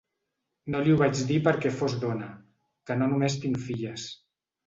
[0.75, 2.31] No li ho vaig dir perquè fos dona,
[2.89, 4.09] que no només tinc filles.